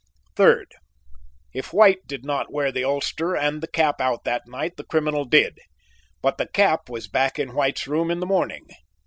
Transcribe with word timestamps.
"3d. 0.35 0.65
If 1.53 1.73
White 1.73 2.07
did 2.07 2.25
not 2.25 2.51
wear 2.51 2.71
the 2.71 2.83
ulster 2.83 3.35
and 3.35 3.61
the 3.61 3.67
cap 3.67 4.01
out 4.01 4.23
that 4.23 4.47
night 4.47 4.75
the 4.75 4.83
criminal 4.83 5.25
did, 5.25 5.59
but 6.23 6.39
the 6.39 6.47
cap 6.47 6.89
was 6.89 7.07
back 7.07 7.37
in 7.37 7.53
White's 7.53 7.87
room 7.87 8.09
in 8.09 8.19
the 8.19 8.25
morning. 8.25 8.65